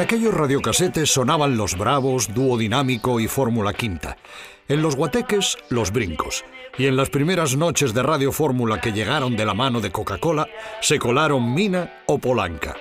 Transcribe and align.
En 0.00 0.04
aquellos 0.04 0.32
radiocasetes 0.32 1.12
sonaban 1.12 1.58
Los 1.58 1.76
Bravos, 1.76 2.32
Dúo 2.32 2.56
Dinámico 2.56 3.20
y 3.20 3.28
Fórmula 3.28 3.74
Quinta. 3.74 4.16
En 4.66 4.80
los 4.80 4.96
guateques, 4.96 5.58
Los 5.68 5.92
Brincos. 5.92 6.42
Y 6.78 6.86
en 6.86 6.96
las 6.96 7.10
primeras 7.10 7.54
noches 7.54 7.92
de 7.92 8.02
Radio 8.02 8.32
Fórmula 8.32 8.80
que 8.80 8.92
llegaron 8.92 9.36
de 9.36 9.44
la 9.44 9.52
mano 9.52 9.78
de 9.82 9.92
Coca-Cola, 9.92 10.48
se 10.80 10.98
colaron 10.98 11.52
Mina 11.52 12.00
o 12.06 12.16
Polanca. 12.18 12.76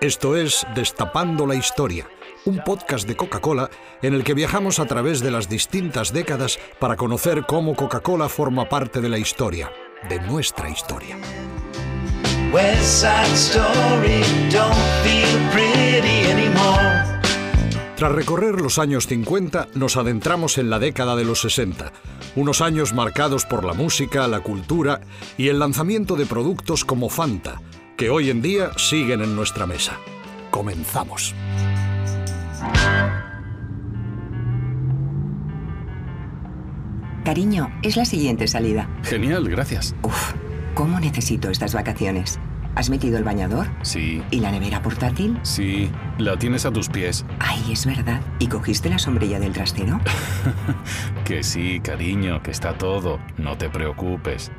Esto 0.00 0.36
es 0.38 0.66
Destapando 0.74 1.46
la 1.46 1.54
Historia, 1.54 2.08
un 2.46 2.64
podcast 2.64 3.06
de 3.06 3.14
Coca-Cola 3.14 3.68
en 4.00 4.14
el 4.14 4.24
que 4.24 4.32
viajamos 4.32 4.78
a 4.78 4.86
través 4.86 5.20
de 5.20 5.30
las 5.30 5.50
distintas 5.50 6.14
décadas 6.14 6.58
para 6.78 6.96
conocer 6.96 7.44
cómo 7.46 7.76
Coca-Cola 7.76 8.30
forma 8.30 8.70
parte 8.70 9.02
de 9.02 9.10
la 9.10 9.18
historia, 9.18 9.70
de 10.08 10.18
nuestra 10.20 10.70
historia. 10.70 11.18
Tras 17.98 18.12
recorrer 18.12 18.60
los 18.60 18.78
años 18.78 19.08
50, 19.08 19.70
nos 19.74 19.96
adentramos 19.96 20.56
en 20.58 20.70
la 20.70 20.78
década 20.78 21.16
de 21.16 21.24
los 21.24 21.40
60, 21.40 21.92
unos 22.36 22.60
años 22.60 22.94
marcados 22.94 23.44
por 23.44 23.64
la 23.64 23.72
música, 23.72 24.28
la 24.28 24.38
cultura 24.38 25.00
y 25.36 25.48
el 25.48 25.58
lanzamiento 25.58 26.14
de 26.14 26.24
productos 26.24 26.84
como 26.84 27.08
Fanta, 27.08 27.60
que 27.96 28.08
hoy 28.08 28.30
en 28.30 28.40
día 28.40 28.70
siguen 28.76 29.20
en 29.20 29.34
nuestra 29.34 29.66
mesa. 29.66 29.96
Comenzamos. 30.52 31.34
Cariño, 37.24 37.80
es 37.82 37.96
la 37.96 38.04
siguiente 38.04 38.46
salida. 38.46 38.88
Genial, 39.02 39.48
gracias. 39.48 39.96
Uf, 40.04 40.34
¿cómo 40.76 41.00
necesito 41.00 41.50
estas 41.50 41.74
vacaciones? 41.74 42.38
¿Has 42.78 42.90
metido 42.90 43.18
el 43.18 43.24
bañador? 43.24 43.66
Sí. 43.82 44.22
¿Y 44.30 44.38
la 44.38 44.52
nevera 44.52 44.80
portátil? 44.80 45.36
Sí, 45.42 45.90
la 46.16 46.38
tienes 46.38 46.64
a 46.64 46.70
tus 46.70 46.88
pies. 46.88 47.26
Ay, 47.40 47.72
es 47.72 47.84
verdad. 47.84 48.20
¿Y 48.38 48.46
cogiste 48.46 48.88
la 48.88 49.00
sombrilla 49.00 49.40
del 49.40 49.52
trastero? 49.52 50.00
que 51.24 51.42
sí, 51.42 51.80
cariño, 51.80 52.40
que 52.40 52.52
está 52.52 52.78
todo. 52.78 53.18
No 53.36 53.58
te 53.58 53.68
preocupes. 53.68 54.52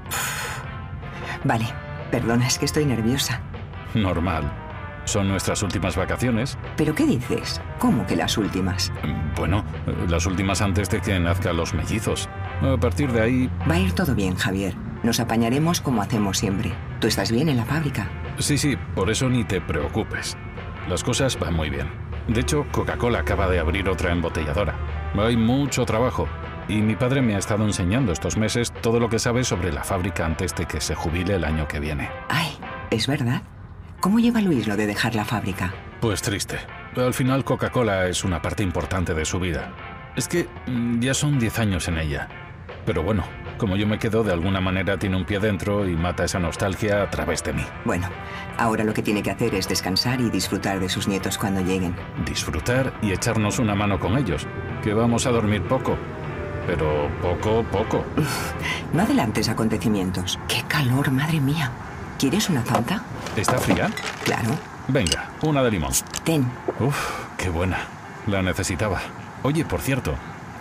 Vale, 1.46 1.68
perdona, 2.12 2.46
es 2.46 2.60
que 2.60 2.66
estoy 2.66 2.84
nerviosa. 2.84 3.40
Normal. 3.94 4.52
Son 5.06 5.30
nuestras 5.30 5.64
últimas 5.64 5.96
vacaciones. 5.96 6.58
¿Pero 6.76 6.94
qué 6.94 7.06
dices? 7.06 7.62
¿Cómo 7.80 8.06
que 8.06 8.18
las 8.18 8.38
últimas? 8.38 8.92
Bueno, 9.38 9.64
las 10.10 10.26
últimas 10.26 10.62
antes 10.62 10.90
de 10.90 11.00
que 11.00 11.18
nazcan 11.22 11.56
los 11.56 11.74
mellizos. 11.74 12.28
A 12.62 12.76
partir 12.76 13.14
de 13.14 13.22
ahí... 13.22 13.50
Va 13.70 13.76
a 13.76 13.80
ir 13.80 13.94
todo 13.94 14.14
bien, 14.14 14.36
Javier. 14.36 14.76
Nos 15.04 15.20
apañaremos 15.20 15.82
como 15.82 16.02
hacemos 16.02 16.38
siempre. 16.38 16.74
¿Tú 17.00 17.08
estás 17.08 17.32
bien 17.32 17.50
en 17.50 17.58
la 17.58 17.66
fábrica? 17.66 18.10
Sí, 18.38 18.58
sí, 18.58 18.78
por 18.96 19.10
eso 19.10 19.30
ni 19.30 19.44
te 19.44 19.62
preocupes. 19.62 20.38
Las 20.88 21.04
cosas 21.04 21.40
van 21.40 21.54
muy 21.54 21.70
bien. 21.70 21.88
De 22.28 22.42
hecho, 22.42 22.66
Coca-Cola 22.72 23.20
acaba 23.20 23.48
de 23.48 23.60
abrir 23.60 23.90
otra 23.90 24.12
embotelladora. 24.12 24.76
Hay 25.18 25.38
mucho 25.38 25.86
trabajo. 25.86 26.28
Y 26.68 26.82
mi 26.82 26.96
padre 26.96 27.22
me 27.22 27.36
ha 27.36 27.40
estado 27.40 27.66
enseñando 27.66 28.12
estos 28.12 28.38
meses 28.38 28.72
todo 28.72 29.00
lo 29.00 29.10
que 29.10 29.18
sabe 29.18 29.44
sobre 29.44 29.72
la 29.72 29.84
fábrica 29.84 30.26
antes 30.26 30.54
de 30.54 30.66
que 30.66 30.82
se 30.82 30.96
jubile 30.96 31.36
el 31.36 31.44
año 31.44 31.68
que 31.68 31.80
viene. 31.80 32.10
Ay, 32.28 32.52
¿es 32.92 33.08
verdad? 33.08 33.42
¿Cómo 34.00 34.20
lleva 34.20 34.42
Luis 34.42 34.68
lo 34.68 34.78
de 34.78 34.86
dejar 34.86 35.16
la 35.16 35.26
fábrica? 35.26 35.74
Pues 36.00 36.22
triste. 36.22 36.58
Al 36.96 37.14
final 37.14 37.44
Coca-Cola 37.44 38.08
es 38.08 38.24
una 38.24 38.42
parte 38.42 38.64
importante 38.64 39.14
de 39.14 39.26
su 39.26 39.40
vida. 39.40 39.74
Es 40.16 40.28
que 40.28 40.48
mm, 40.68 41.00
ya 41.00 41.14
son 41.14 41.40
10 41.40 41.60
años 41.60 41.88
en 41.88 41.98
ella. 41.98 42.28
Pero 42.86 43.04
bueno, 43.04 43.24
como 43.60 43.76
yo 43.76 43.86
me 43.86 44.00
quedo, 44.00 44.24
de 44.24 44.34
alguna 44.34 44.60
manera 44.60 44.98
tiene 44.98 45.16
un 45.16 45.26
pie 45.26 45.40
dentro 45.40 45.88
y 45.88 45.96
mata 45.96 46.24
esa 46.24 46.40
nostalgia 46.40 47.04
a 47.04 47.10
través 47.12 47.44
de 47.44 47.54
mí. 47.54 47.64
Bueno, 47.86 48.08
ahora 48.58 48.84
lo 48.84 48.94
que 48.94 49.04
tiene 49.04 49.22
que 49.22 49.30
hacer 49.30 49.54
es 49.54 49.68
descansar 49.68 50.20
y 50.20 50.32
disfrutar 50.32 50.80
de 50.80 50.90
sus 50.90 51.08
nietos 51.08 51.38
cuando 51.38 51.62
lleguen. 51.62 51.96
Disfrutar 52.26 52.94
y 53.04 53.12
echarnos 53.12 53.60
una 53.60 53.76
mano 53.76 54.00
con 54.00 54.18
ellos, 54.18 54.48
que 54.82 54.96
vamos 54.96 55.28
a 55.28 55.32
dormir 55.32 55.62
poco. 55.64 55.96
Pero 56.66 57.10
poco, 57.22 57.64
poco. 57.72 58.06
no 58.94 59.04
adelantes 59.04 59.50
acontecimientos. 59.50 60.40
¡Qué 60.48 60.64
calor, 60.68 61.12
madre 61.12 61.40
mía! 61.40 61.72
¿Quieres 62.18 62.50
una 62.50 62.62
fanta? 62.64 63.04
¿Está 63.36 63.58
fría? 63.58 63.90
Claro. 64.24 64.50
Venga, 64.88 65.30
una 65.42 65.62
de 65.62 65.72
limón. 65.72 65.92
Ten. 66.24 66.50
Uf, 66.80 66.98
qué 67.38 67.50
buena. 67.50 67.78
La 68.26 68.42
necesitaba. 68.42 69.00
Oye, 69.44 69.64
por 69.66 69.82
cierto, 69.82 70.16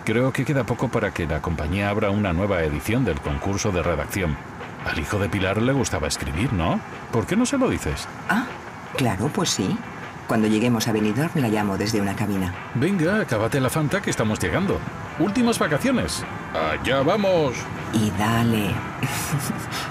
Creo 0.09 0.33
que 0.33 0.43
queda 0.43 0.63
poco 0.63 0.87
para 0.87 1.11
que 1.11 1.27
la 1.27 1.39
compañía 1.39 1.87
abra 1.91 2.09
una 2.09 2.33
nueva 2.33 2.63
edición 2.63 3.05
del 3.05 3.21
concurso 3.21 3.71
de 3.71 3.83
redacción. 3.83 4.35
Al 4.83 4.97
hijo 4.97 5.19
de 5.19 5.29
Pilar 5.29 5.61
le 5.61 5.71
gustaba 5.71 6.07
escribir, 6.07 6.51
¿no? 6.51 6.79
¿Por 7.11 7.27
qué 7.27 7.35
no 7.35 7.45
se 7.45 7.59
lo 7.59 7.69
dices? 7.69 8.07
Ah, 8.27 8.45
claro, 8.97 9.27
pues 9.27 9.51
sí. 9.51 9.77
Cuando 10.27 10.47
lleguemos 10.47 10.87
a 10.87 10.93
Benidorm 10.93 11.29
la 11.35 11.47
llamo 11.47 11.77
desde 11.77 12.01
una 12.01 12.15
cabina. 12.15 12.55
Venga, 12.73 13.21
acábate 13.21 13.59
la 13.61 13.69
fanta 13.69 14.01
que 14.01 14.09
estamos 14.09 14.39
llegando. 14.39 14.79
Últimas 15.19 15.59
vacaciones. 15.59 16.23
Allá 16.55 17.03
vamos. 17.03 17.53
Y 17.93 18.09
dale. 18.17 18.71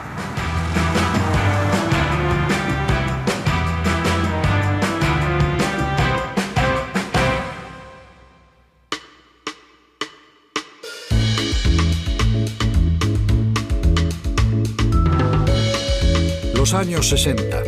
años 16.74 17.08
60. 17.08 17.62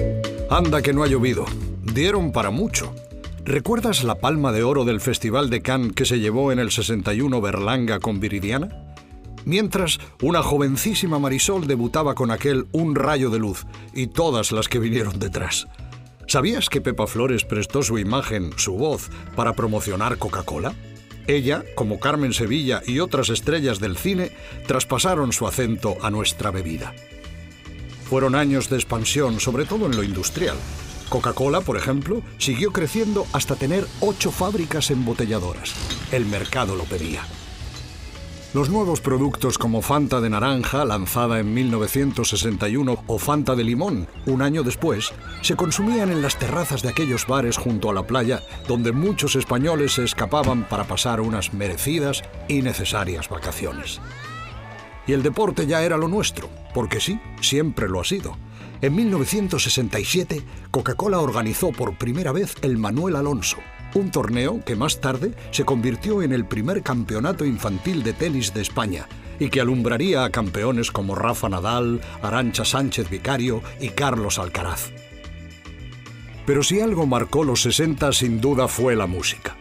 Anda 0.50 0.82
que 0.82 0.92
no 0.92 1.02
ha 1.02 1.06
llovido. 1.06 1.44
Dieron 1.94 2.32
para 2.32 2.50
mucho. 2.50 2.94
¿Recuerdas 3.44 4.04
la 4.04 4.16
palma 4.16 4.52
de 4.52 4.62
oro 4.62 4.84
del 4.84 5.00
Festival 5.00 5.48
de 5.48 5.62
Cannes 5.62 5.92
que 5.92 6.04
se 6.04 6.18
llevó 6.18 6.52
en 6.52 6.58
el 6.58 6.70
61 6.70 7.40
Berlanga 7.40 8.00
con 8.00 8.20
Viridiana? 8.20 8.94
Mientras, 9.44 9.98
una 10.22 10.42
jovencísima 10.42 11.18
Marisol 11.18 11.66
debutaba 11.66 12.14
con 12.14 12.30
aquel 12.30 12.66
Un 12.72 12.94
rayo 12.94 13.30
de 13.30 13.38
luz 13.38 13.64
y 13.94 14.08
todas 14.08 14.52
las 14.52 14.68
que 14.68 14.78
vinieron 14.78 15.18
detrás. 15.18 15.66
¿Sabías 16.26 16.68
que 16.68 16.80
Pepa 16.80 17.06
Flores 17.06 17.44
prestó 17.44 17.82
su 17.82 17.98
imagen, 17.98 18.50
su 18.56 18.74
voz, 18.74 19.10
para 19.36 19.54
promocionar 19.54 20.18
Coca-Cola? 20.18 20.74
Ella, 21.26 21.64
como 21.74 22.00
Carmen 22.00 22.32
Sevilla 22.32 22.82
y 22.86 22.98
otras 22.98 23.30
estrellas 23.30 23.78
del 23.78 23.96
cine, 23.96 24.32
traspasaron 24.66 25.32
su 25.32 25.46
acento 25.46 25.96
a 26.02 26.10
nuestra 26.10 26.50
bebida. 26.50 26.92
Fueron 28.10 28.34
años 28.34 28.69
de 28.69 28.75
expansión, 28.75 29.38
sobre 29.38 29.65
todo 29.65 29.87
en 29.87 29.94
lo 29.94 30.03
industrial. 30.03 30.56
Coca-Cola, 31.09 31.60
por 31.60 31.76
ejemplo, 31.76 32.22
siguió 32.38 32.72
creciendo 32.72 33.25
hasta 33.32 33.54
tener 33.54 33.87
ocho 34.00 34.32
fábricas 34.32 34.91
embotelladoras. 34.91 35.72
El 36.10 36.26
mercado 36.26 36.75
lo 36.75 36.82
pedía. 36.82 37.22
Los 38.53 38.69
nuevos 38.69 39.00
productos 39.00 39.59
como 39.59 39.81
Fanta 39.81 40.21
de 40.21 40.28
naranja, 40.28 40.84
lanzada 40.84 41.38
en 41.38 41.54
1961, 41.54 43.04
o 43.06 43.19
Fanta 43.21 43.54
de 43.54 43.62
limón, 43.62 44.09
un 44.27 44.42
año 44.42 44.65
después, 44.65 45.12
se 45.41 45.54
consumían 45.54 46.10
en 46.10 46.21
las 46.21 46.37
terrazas 46.37 46.82
de 46.82 46.88
aquellos 46.88 47.28
bares 47.28 47.59
junto 47.59 47.91
a 47.91 47.94
la 47.94 48.09
playa 48.09 48.42
donde 48.66 48.91
muchos 48.91 49.37
españoles 49.37 49.92
se 49.92 50.03
escapaban 50.03 50.69
para 50.69 50.82
pasar 50.82 51.21
unas 51.21 51.54
merecidas 51.54 52.25
y 52.48 52.62
necesarias 52.62 53.28
vacaciones. 53.28 54.00
Y 55.06 55.12
el 55.12 55.22
deporte 55.22 55.69
ya 55.69 55.84
era 55.84 55.97
lo 55.97 56.09
nuestro, 56.09 56.50
porque 56.75 57.00
sí, 57.00 57.20
siempre 57.41 57.88
lo 57.88 58.00
ha 58.00 58.04
sido. 58.04 58.36
En 58.81 58.94
1967, 58.94 60.42
Coca-Cola 60.71 61.21
organizó 61.21 61.71
por 61.71 61.98
primera 61.98 62.33
vez 62.33 62.54
el 62.62 62.78
Manuel 62.78 63.16
Alonso, 63.16 63.59
un 63.94 64.10
torneo 64.10 64.65
que 64.65 64.77
más 64.77 65.00
tarde 65.00 65.34
se 65.50 65.65
convirtió 65.65 66.22
en 66.22 66.33
el 66.33 66.47
primer 66.47 66.83
campeonato 66.83 67.44
infantil 67.44 68.03
de 68.03 68.12
tenis 68.12 68.54
de 68.54 68.62
España 68.62 69.06
y 69.39 69.50
que 69.50 69.60
alumbraría 69.60 70.24
a 70.24 70.30
campeones 70.30 70.91
como 70.91 71.15
Rafa 71.15 71.48
Nadal, 71.48 72.00
Arancha 72.22 72.65
Sánchez 72.65 73.10
Vicario 73.10 73.62
y 73.80 73.91
Carlos 73.91 74.39
Alcaraz. 74.39 74.91
Pero 76.47 76.62
si 76.62 76.80
algo 76.80 77.06
marcó 77.06 77.44
los 77.44 77.62
60 77.62 78.12
sin 78.12 78.41
duda 78.41 78.66
fue 78.68 78.97
la 78.97 79.06
música 79.06 79.56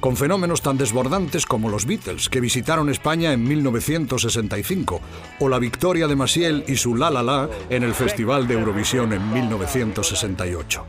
con 0.00 0.16
fenómenos 0.16 0.62
tan 0.62 0.78
desbordantes 0.78 1.46
como 1.46 1.68
los 1.68 1.86
Beatles, 1.86 2.28
que 2.28 2.40
visitaron 2.40 2.88
España 2.88 3.32
en 3.32 3.44
1965, 3.44 5.00
o 5.38 5.48
la 5.48 5.58
victoria 5.58 6.08
de 6.08 6.16
Maciel 6.16 6.64
y 6.66 6.76
su 6.76 6.96
La 6.96 7.10
La 7.10 7.22
La 7.22 7.48
en 7.68 7.82
el 7.82 7.94
Festival 7.94 8.48
de 8.48 8.54
Eurovisión 8.54 9.12
en 9.12 9.32
1968. 9.32 10.86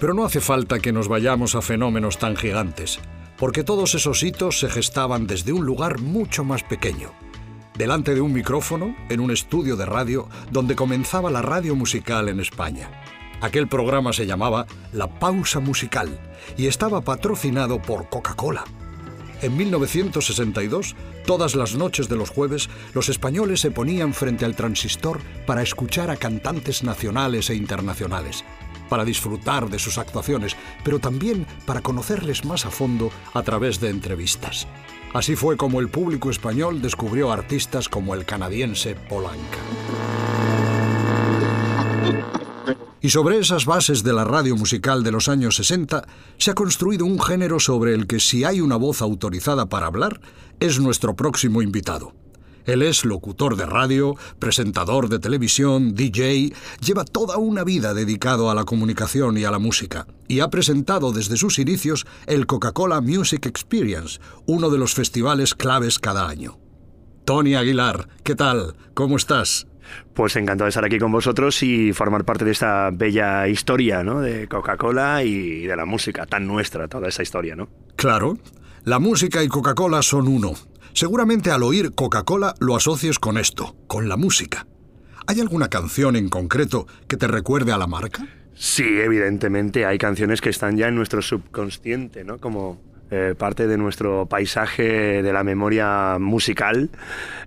Pero 0.00 0.14
no 0.14 0.24
hace 0.24 0.40
falta 0.40 0.80
que 0.80 0.92
nos 0.92 1.08
vayamos 1.08 1.54
a 1.54 1.62
fenómenos 1.62 2.18
tan 2.18 2.36
gigantes, 2.36 2.98
porque 3.38 3.62
todos 3.62 3.94
esos 3.94 4.22
hitos 4.22 4.58
se 4.58 4.68
gestaban 4.68 5.26
desde 5.26 5.52
un 5.52 5.64
lugar 5.64 6.00
mucho 6.00 6.44
más 6.44 6.64
pequeño, 6.64 7.12
delante 7.76 8.14
de 8.14 8.20
un 8.20 8.32
micrófono, 8.32 8.96
en 9.08 9.20
un 9.20 9.30
estudio 9.30 9.76
de 9.76 9.86
radio 9.86 10.28
donde 10.50 10.74
comenzaba 10.74 11.30
la 11.30 11.42
radio 11.42 11.76
musical 11.76 12.28
en 12.28 12.40
España. 12.40 12.90
Aquel 13.42 13.66
programa 13.66 14.12
se 14.12 14.24
llamaba 14.24 14.66
La 14.92 15.08
Pausa 15.08 15.58
Musical 15.58 16.16
y 16.56 16.68
estaba 16.68 17.00
patrocinado 17.00 17.82
por 17.82 18.08
Coca-Cola. 18.08 18.62
En 19.42 19.56
1962, 19.56 20.94
todas 21.26 21.56
las 21.56 21.74
noches 21.74 22.08
de 22.08 22.14
los 22.14 22.30
jueves, 22.30 22.70
los 22.94 23.08
españoles 23.08 23.60
se 23.60 23.72
ponían 23.72 24.14
frente 24.14 24.44
al 24.44 24.54
transistor 24.54 25.18
para 25.44 25.60
escuchar 25.62 26.08
a 26.08 26.16
cantantes 26.16 26.84
nacionales 26.84 27.50
e 27.50 27.56
internacionales. 27.56 28.44
para 28.88 29.06
disfrutar 29.06 29.70
de 29.70 29.78
sus 29.78 29.96
actuaciones, 29.96 30.54
pero 30.84 30.98
también 30.98 31.46
para 31.64 31.80
conocerles 31.80 32.44
más 32.44 32.66
a 32.66 32.70
fondo 32.70 33.10
a 33.32 33.42
través 33.42 33.80
de 33.80 33.88
entrevistas. 33.88 34.66
Así 35.14 35.34
fue 35.34 35.56
como 35.56 35.80
el 35.80 35.88
público 35.88 36.28
español 36.28 36.82
descubrió 36.82 37.32
artistas 37.32 37.88
como 37.88 38.14
el 38.14 38.26
canadiense 38.26 38.94
Polanca. 38.94 39.58
Y 43.04 43.10
sobre 43.10 43.40
esas 43.40 43.66
bases 43.66 44.04
de 44.04 44.12
la 44.12 44.22
radio 44.22 44.54
musical 44.54 45.02
de 45.02 45.10
los 45.10 45.28
años 45.28 45.56
60 45.56 46.04
se 46.38 46.52
ha 46.52 46.54
construido 46.54 47.04
un 47.04 47.20
género 47.20 47.58
sobre 47.58 47.94
el 47.94 48.06
que 48.06 48.20
si 48.20 48.44
hay 48.44 48.60
una 48.60 48.76
voz 48.76 49.02
autorizada 49.02 49.66
para 49.66 49.88
hablar, 49.88 50.20
es 50.60 50.78
nuestro 50.78 51.16
próximo 51.16 51.62
invitado. 51.62 52.14
Él 52.64 52.80
es 52.80 53.04
locutor 53.04 53.56
de 53.56 53.66
radio, 53.66 54.14
presentador 54.38 55.08
de 55.08 55.18
televisión, 55.18 55.96
DJ, 55.96 56.52
lleva 56.80 57.04
toda 57.04 57.38
una 57.38 57.64
vida 57.64 57.92
dedicado 57.92 58.52
a 58.52 58.54
la 58.54 58.62
comunicación 58.62 59.36
y 59.36 59.42
a 59.42 59.50
la 59.50 59.58
música, 59.58 60.06
y 60.28 60.38
ha 60.38 60.48
presentado 60.48 61.10
desde 61.10 61.36
sus 61.36 61.58
inicios 61.58 62.06
el 62.26 62.46
Coca-Cola 62.46 63.00
Music 63.00 63.46
Experience, 63.46 64.20
uno 64.46 64.70
de 64.70 64.78
los 64.78 64.94
festivales 64.94 65.56
claves 65.56 65.98
cada 65.98 66.28
año. 66.28 66.60
Tony 67.24 67.56
Aguilar, 67.56 68.08
¿qué 68.22 68.36
tal? 68.36 68.76
¿Cómo 68.94 69.16
estás? 69.16 69.66
Pues 70.14 70.36
encantado 70.36 70.66
de 70.66 70.70
estar 70.70 70.84
aquí 70.84 70.98
con 70.98 71.12
vosotros 71.12 71.62
y 71.62 71.92
formar 71.92 72.24
parte 72.24 72.44
de 72.44 72.52
esta 72.52 72.90
bella 72.92 73.48
historia 73.48 74.02
¿no? 74.02 74.20
de 74.20 74.48
Coca-Cola 74.48 75.22
y 75.24 75.66
de 75.66 75.76
la 75.76 75.84
música 75.84 76.26
tan 76.26 76.46
nuestra, 76.46 76.88
toda 76.88 77.08
esa 77.08 77.22
historia, 77.22 77.56
¿no? 77.56 77.68
Claro, 77.96 78.38
la 78.84 78.98
música 78.98 79.42
y 79.42 79.48
Coca-Cola 79.48 80.02
son 80.02 80.28
uno. 80.28 80.52
Seguramente 80.92 81.50
al 81.50 81.62
oír 81.62 81.92
Coca-Cola 81.94 82.54
lo 82.60 82.76
asocies 82.76 83.18
con 83.18 83.38
esto, 83.38 83.76
con 83.86 84.08
la 84.08 84.16
música. 84.16 84.66
¿Hay 85.26 85.40
alguna 85.40 85.68
canción 85.68 86.16
en 86.16 86.28
concreto 86.28 86.86
que 87.06 87.16
te 87.16 87.28
recuerde 87.28 87.72
a 87.72 87.78
la 87.78 87.86
marca? 87.86 88.26
Sí, 88.54 88.84
evidentemente 88.84 89.86
hay 89.86 89.98
canciones 89.98 90.40
que 90.40 90.50
están 90.50 90.76
ya 90.76 90.88
en 90.88 90.94
nuestro 90.94 91.22
subconsciente, 91.22 92.24
¿no? 92.24 92.38
Como 92.38 92.80
eh, 93.12 93.34
parte 93.36 93.66
de 93.66 93.76
nuestro 93.76 94.24
paisaje 94.24 95.22
de 95.22 95.32
la 95.34 95.44
memoria 95.44 96.16
musical, 96.18 96.88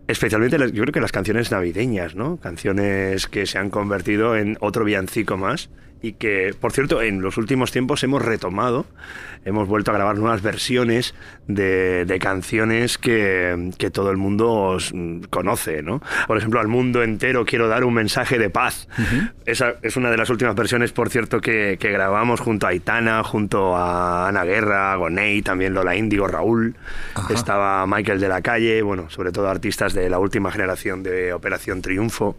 especialmente 0.07 0.59
yo 0.59 0.83
creo 0.83 0.93
que 0.93 1.01
las 1.01 1.11
canciones 1.11 1.51
navideñas, 1.51 2.15
¿no? 2.15 2.37
Canciones 2.37 3.25
que 3.25 3.47
se 3.47 3.57
han 3.57 3.71
convertido 3.71 4.35
en 4.35 4.57
otro 4.61 4.85
villancico 4.85 5.37
más 5.37 5.69
y 6.01 6.13
que, 6.13 6.53
por 6.59 6.71
cierto, 6.71 7.01
en 7.01 7.21
los 7.21 7.37
últimos 7.37 7.71
tiempos 7.71 8.03
hemos 8.03 8.21
retomado, 8.21 8.85
hemos 9.45 9.67
vuelto 9.67 9.91
a 9.91 9.93
grabar 9.93 10.17
nuevas 10.17 10.41
versiones 10.41 11.13
de, 11.47 12.17
canciones 12.21 12.97
que, 12.97 13.71
todo 13.93 14.09
el 14.11 14.17
mundo 14.17 14.77
conoce, 15.29 15.83
¿no? 15.83 16.01
Por 16.27 16.37
ejemplo, 16.37 16.59
al 16.59 16.67
mundo 16.67 17.03
entero 17.03 17.45
quiero 17.45 17.67
dar 17.67 17.83
un 17.83 17.93
mensaje 17.93 18.39
de 18.39 18.49
paz. 18.49 18.87
Esa 19.45 19.75
es 19.83 19.95
una 19.95 20.09
de 20.09 20.17
las 20.17 20.29
últimas 20.29 20.55
versiones, 20.55 20.91
por 20.91 21.09
cierto, 21.09 21.39
que, 21.39 21.77
grabamos 21.79 22.39
junto 22.39 22.65
a 22.65 22.69
Aitana, 22.69 23.23
junto 23.23 23.75
a 23.75 24.27
Ana 24.27 24.43
Guerra, 24.43 24.95
Gonei, 24.95 25.41
también 25.43 25.73
Lola 25.73 25.95
Índigo, 25.95 26.27
Raúl, 26.27 26.75
estaba 27.29 27.85
Michael 27.85 28.19
de 28.19 28.27
la 28.27 28.41
Calle, 28.41 28.81
bueno, 28.81 29.09
sobre 29.09 29.31
todo 29.31 29.47
artistas 29.47 29.93
de 29.93 30.09
la 30.09 30.19
última 30.19 30.51
generación 30.51 31.03
de 31.03 31.33
Operación 31.33 31.81
Triunfo. 31.81 32.35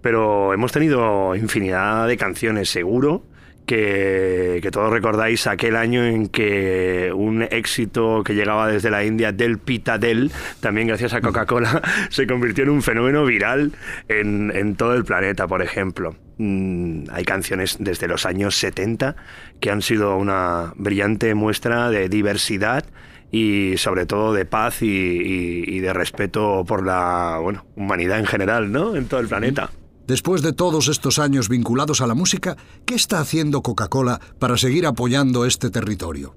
Pero 0.00 0.52
hemos 0.52 0.72
tenido 0.72 1.36
infinidad 1.36 2.08
de 2.08 2.16
canciones, 2.16 2.74
seguro. 2.82 3.22
Que, 3.64 4.68
todos 4.72 4.92
recordáis 4.92 5.46
aquel 5.46 5.76
año 5.76 6.04
en 6.04 6.26
que 6.26 7.12
un 7.14 7.42
éxito 7.42 8.22
que 8.24 8.34
llegaba 8.34 8.66
desde 8.66 8.90
la 8.90 9.04
India 9.04 9.30
del 9.30 9.58
Pitadel, 9.58 10.32
también 10.60 10.88
gracias 10.88 11.14
a 11.14 11.20
Coca-Cola, 11.20 11.80
se 12.10 12.26
convirtió 12.26 12.64
en 12.64 12.70
un 12.70 12.82
fenómeno 12.82 13.24
viral 13.24 13.72
en, 14.08 14.74
todo 14.74 14.94
el 14.94 15.04
planeta, 15.04 15.46
por 15.46 15.62
ejemplo. 15.62 16.16
Mm, 16.38 17.04
hay 17.12 17.24
canciones 17.24 17.76
desde 17.78 18.08
los 18.08 18.26
años 18.26 18.56
70 18.56 19.14
que 19.60 19.70
han 19.70 19.80
sido 19.80 20.16
una 20.16 20.72
brillante 20.76 21.34
muestra 21.34 21.88
de 21.88 22.08
diversidad 22.08 22.84
y 23.30 23.78
sobre 23.78 24.06
todo 24.06 24.34
de 24.34 24.44
paz 24.44 24.82
y, 24.82 25.78
de 25.78 25.92
respeto 25.92 26.64
por 26.66 26.84
la 26.84 27.38
bueno, 27.40 27.64
humanidad 27.76 28.18
en 28.18 28.26
general, 28.26 28.72
¿no? 28.72 28.96
En 28.96 29.06
todo 29.06 29.20
el 29.20 29.28
planeta. 29.28 29.70
Después 30.06 30.42
de 30.42 30.52
todos 30.52 30.88
estos 30.88 31.18
años 31.18 31.48
vinculados 31.48 32.00
a 32.00 32.06
la 32.06 32.14
música, 32.14 32.56
¿qué 32.84 32.94
está 32.94 33.20
haciendo 33.20 33.62
Coca-Cola 33.62 34.20
para 34.38 34.56
seguir 34.56 34.86
apoyando 34.86 35.44
este 35.44 35.70
territorio? 35.70 36.34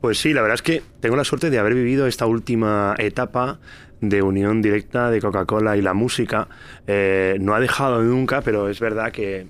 Pues 0.00 0.18
sí, 0.18 0.32
la 0.32 0.40
verdad 0.40 0.54
es 0.54 0.62
que 0.62 0.82
tengo 1.00 1.14
la 1.14 1.24
suerte 1.24 1.50
de 1.50 1.58
haber 1.58 1.74
vivido 1.74 2.06
esta 2.06 2.24
última 2.24 2.94
etapa 2.98 3.60
de 4.00 4.22
unión 4.22 4.62
directa 4.62 5.10
de 5.10 5.20
Coca-Cola 5.20 5.76
y 5.76 5.82
la 5.82 5.92
música. 5.92 6.48
Eh, 6.86 7.36
no 7.40 7.54
ha 7.54 7.60
dejado 7.60 8.02
nunca, 8.02 8.40
pero 8.40 8.70
es 8.70 8.80
verdad 8.80 9.12
que 9.12 9.46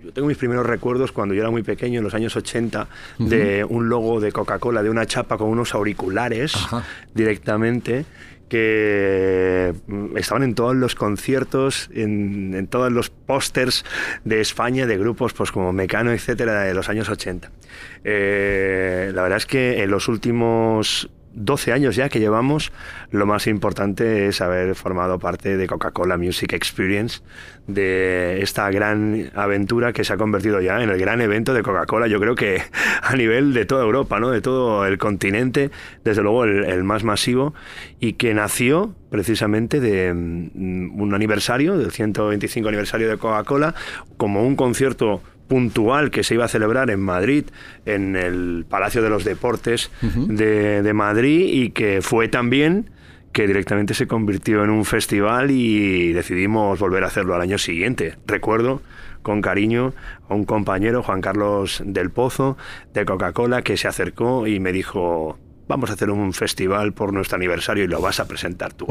yo 0.00 0.12
tengo 0.12 0.28
mis 0.28 0.38
primeros 0.38 0.64
recuerdos 0.64 1.10
cuando 1.10 1.34
yo 1.34 1.40
era 1.40 1.50
muy 1.50 1.64
pequeño, 1.64 1.98
en 1.98 2.04
los 2.04 2.14
años 2.14 2.36
80, 2.36 2.88
de 3.18 3.64
un 3.68 3.88
logo 3.88 4.20
de 4.20 4.30
Coca-Cola, 4.30 4.84
de 4.84 4.90
una 4.90 5.04
chapa 5.06 5.36
con 5.36 5.48
unos 5.48 5.74
auriculares 5.74 6.54
directamente 7.12 8.06
que 8.48 9.74
mm, 9.86 10.16
estaban 10.16 10.42
en 10.42 10.54
todos 10.54 10.74
los 10.74 10.94
conciertos, 10.94 11.90
en, 11.92 12.66
todos 12.68 12.90
los 12.92 13.10
pósters 13.10 13.84
de 14.24 14.40
España, 14.40 14.86
de 14.86 14.98
grupos 14.98 15.32
pues 15.32 15.52
como 15.52 15.72
Mecano, 15.72 16.12
etcétera, 16.12 16.62
de 16.62 16.74
los 16.74 16.88
años 16.88 17.08
80. 17.08 17.50
Eh, 18.04 19.12
la 19.14 19.22
verdad 19.22 19.38
es 19.38 19.46
que 19.46 19.82
en 19.82 19.90
los 19.90 20.08
últimos 20.08 21.10
12 21.38 21.72
años 21.72 21.96
ya 21.96 22.08
que 22.08 22.20
llevamos, 22.20 22.72
lo 23.10 23.26
más 23.26 23.46
importante 23.46 24.26
es 24.26 24.40
haber 24.40 24.74
formado 24.74 25.18
parte 25.18 25.56
de 25.56 25.66
Coca-Cola 25.66 26.16
Music 26.16 26.52
Experience, 26.52 27.20
de 27.66 28.40
esta 28.42 28.70
gran 28.70 29.30
aventura 29.34 29.92
que 29.92 30.02
se 30.02 30.14
ha 30.14 30.16
convertido 30.16 30.60
ya 30.60 30.82
en 30.82 30.88
el 30.88 30.98
gran 30.98 31.20
evento 31.20 31.54
de 31.54 31.62
Coca-Cola, 31.62 32.06
yo 32.06 32.18
creo 32.18 32.34
que 32.34 32.62
a 33.02 33.14
nivel 33.14 33.52
de 33.52 33.66
toda 33.66 33.84
Europa, 33.84 34.18
¿no? 34.18 34.30
de 34.30 34.40
todo 34.40 34.86
el 34.86 34.98
continente, 34.98 35.70
desde 36.02 36.22
luego 36.22 36.44
el, 36.44 36.84
más 36.84 37.04
masivo, 37.04 37.54
y 38.00 38.14
que 38.14 38.34
nació 38.34 38.94
precisamente 39.10 39.80
de 39.80 40.12
mm, 40.14 41.00
un 41.00 41.14
aniversario, 41.14 41.76
del 41.76 41.92
125 41.92 42.68
aniversario 42.68 43.08
de 43.08 43.18
Coca-Cola, 43.18 43.74
como 44.16 44.46
un 44.46 44.56
concierto 44.56 45.20
puntual 45.48 46.10
que 46.10 46.22
se 46.22 46.34
iba 46.34 46.44
a 46.44 46.48
celebrar 46.48 46.90
en 46.90 47.00
Madrid, 47.00 47.46
en 47.86 48.14
el 48.16 48.66
Palacio 48.68 49.02
de 49.02 49.10
los 49.10 49.24
Deportes 49.24 49.90
de, 50.02 50.82
de 50.82 50.92
Madrid, 50.92 51.48
y 51.50 51.70
que 51.70 52.00
fue 52.02 52.28
también 52.28 52.90
que 53.32 53.46
directamente 53.46 53.94
se 53.94 54.06
convirtió 54.06 54.64
en 54.64 54.70
un 54.70 54.84
festival 54.84 55.50
y 55.50 56.12
decidimos 56.12 56.78
volver 56.78 57.04
a 57.04 57.08
hacerlo 57.08 57.34
al 57.34 57.40
año 57.40 57.58
siguiente. 57.58 58.16
Recuerdo 58.26 58.82
con 59.22 59.42
cariño 59.42 59.92
a 60.28 60.34
un 60.34 60.44
compañero, 60.44 61.02
Juan 61.02 61.20
Carlos 61.20 61.82
del 61.84 62.10
Pozo, 62.10 62.56
de 62.94 63.04
Coca-Cola, 63.04 63.62
que 63.62 63.76
se 63.76 63.88
acercó 63.88 64.46
y 64.46 64.60
me 64.60 64.72
dijo, 64.72 65.38
vamos 65.68 65.90
a 65.90 65.92
hacer 65.92 66.10
un 66.10 66.32
festival 66.32 66.92
por 66.92 67.12
nuestro 67.12 67.36
aniversario 67.36 67.84
y 67.84 67.86
lo 67.86 68.00
vas 68.00 68.18
a 68.18 68.26
presentar 68.26 68.72
tú. 68.72 68.86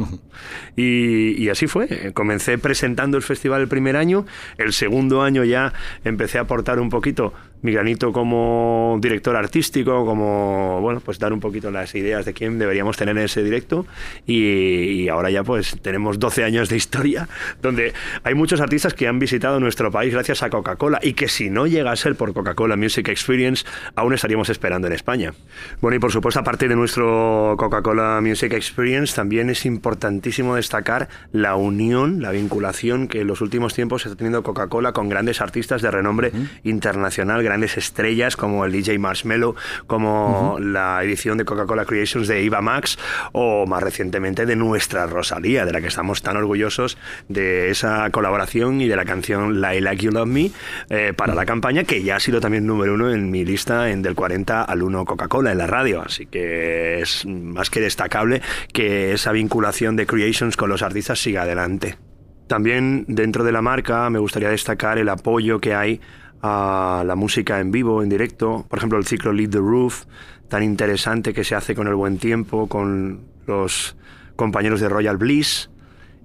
y, 0.76 1.50
así 1.50 1.68
fue. 1.68 2.12
Comencé 2.14 2.58
presentando 2.58 3.18
el 3.18 3.24
festival 3.24 3.62
el 3.62 3.68
primer 3.68 3.98
año, 3.98 4.26
el 4.58 4.74
segundo 4.74 5.24
año 5.24 5.44
ya 5.44 5.74
empecé 6.04 6.38
a 6.38 6.42
aportar 6.42 6.80
un 6.80 6.90
poquito 6.90 7.34
mi 7.62 7.72
granito 7.72 8.12
como 8.12 8.98
director 9.02 9.36
artístico, 9.36 10.06
como, 10.06 10.80
bueno, 10.82 11.00
pues 11.00 11.20
dar 11.20 11.34
un 11.34 11.40
poquito 11.40 11.72
las 11.72 11.94
ideas 11.96 12.26
de 12.26 12.34
quién 12.34 12.60
deberíamos 12.60 12.98
tener 12.98 13.18
en 13.18 13.24
ese 13.24 13.44
directo. 13.44 13.86
Y, 14.26 15.08
ahora 15.10 15.30
ya 15.30 15.44
pues 15.44 15.78
tenemos 15.82 16.20
12 16.20 16.44
años 16.44 16.70
de 16.70 16.78
historia, 16.78 17.30
donde 17.62 17.94
hay 18.24 18.34
muchos 18.34 18.62
artistas 18.62 18.94
que 18.94 19.08
han 19.08 19.20
visitado 19.20 19.60
nuestro 19.60 19.92
país 19.92 20.14
gracias 20.14 20.44
a 20.44 20.50
Coca-Cola 20.50 21.00
y 21.02 21.14
que 21.14 21.28
si 21.28 21.50
no 21.50 21.66
llega 21.66 21.92
a 21.92 21.96
ser 21.96 22.16
por 22.16 22.34
Coca-Cola 22.34 22.76
Music 22.76 23.08
Experience, 23.08 23.66
aún 23.96 24.14
estaríamos 24.14 24.50
esperando 24.50 24.88
en 24.88 24.94
España. 24.94 25.34
Bueno, 25.82 25.96
y 25.96 26.00
por 26.00 26.12
supuesto, 26.12 26.40
aparte 26.40 26.68
de 26.68 26.76
nuestro 26.76 27.56
Coca-Cola 27.58 28.20
Music 28.22 28.54
Experience, 28.54 29.16
también 29.16 29.50
es 29.50 29.66
importantísimo 29.66 30.56
destacar 30.56 31.08
la 31.32 31.56
unión, 31.56 32.22
la 32.22 32.32
vinculación 32.32 33.08
que 33.08 33.22
en 33.22 33.28
los 33.28 33.42
últimos 33.42 33.74
tiempos 33.74 34.06
está 34.06 34.16
teniendo 34.18 34.44
Coca-Cola 34.44 34.92
con 34.92 35.10
grandes 35.10 35.42
artistas 35.42 35.82
de 35.82 35.92
renombre 35.92 36.32
internacional 36.64 37.44
grandes 37.48 37.78
estrellas 37.78 38.36
como 38.36 38.66
el 38.66 38.72
DJ 38.72 39.00
Marshmello, 39.00 39.56
como 39.88 40.58
la 40.60 41.02
edición 41.04 41.38
de 41.38 41.46
Coca-Cola 41.46 41.86
Creations 41.86 42.28
de 42.28 42.44
Iva 42.44 42.62
Max 42.62 43.00
o 43.32 43.66
más 43.66 43.82
recientemente 43.82 44.46
de 44.46 44.56
nuestra 44.56 45.08
Rosalía, 45.08 45.66
de 45.66 45.72
la 45.72 45.82
que 45.82 45.88
estamos 45.88 46.22
tan 46.22 46.38
orgullosos 46.38 46.98
de 47.30 47.70
esa 47.70 48.10
colaboración 48.12 48.82
y 48.82 48.88
de 48.88 48.96
la 48.96 49.06
canción 49.06 49.56
I 49.56 49.80
Like 49.80 50.04
You 50.04 50.12
Love 50.12 50.28
Me 50.28 50.52
eh, 50.90 51.14
para 51.16 51.36
la 51.36 51.46
campaña 51.46 51.84
que 51.84 52.04
ya 52.04 52.18
ha 52.18 52.20
sido 52.20 52.42
también 52.42 52.66
número 52.66 52.94
uno 52.94 53.12
en 53.12 53.32
mi 53.32 53.46
lista 53.46 53.90
en 53.90 54.02
del 54.02 54.16
40 54.16 54.64
al 54.64 54.84
1 54.84 55.06
Coca-Cola 55.06 55.52
en 55.52 55.58
la 55.58 55.68
radio. 55.68 56.02
Así 56.02 56.26
que 56.26 57.00
es 57.02 57.26
más 57.26 57.70
que 57.70 57.80
destacable 57.80 58.42
que 58.74 59.14
esa 59.14 59.32
vinculación 59.32 59.96
de 59.96 60.06
Creations 60.06 60.58
con 60.58 60.70
los 60.70 60.82
artistas 60.82 61.20
siga 61.20 61.44
adelante. 61.44 61.98
También 62.48 63.04
dentro 63.08 63.44
de 63.44 63.52
la 63.52 63.62
marca 63.62 64.10
me 64.10 64.20
gustaría 64.20 64.50
destacar 64.50 64.98
el 64.98 65.10
apoyo 65.10 65.60
que 65.60 65.76
hay 65.76 66.00
a 66.42 67.04
la 67.06 67.16
música 67.16 67.60
en 67.60 67.72
vivo, 67.72 68.04
en 68.04 68.10
directo. 68.10 68.66
Por 68.70 68.80
ejemplo, 68.80 68.98
el 68.98 69.06
ciclo 69.06 69.34
Lead 69.34 69.50
the 69.50 69.58
Roof, 69.58 70.06
tan 70.48 70.64
interesante 70.64 71.34
que 71.34 71.44
se 71.44 71.56
hace 71.56 71.76
con 71.76 71.88
el 71.88 71.96
buen 71.96 72.18
tiempo, 72.18 72.68
con 72.68 73.22
los 73.46 73.96
compañeros 74.36 74.80
de 74.80 74.90
Royal 74.90 75.18
Bliss 75.18 75.70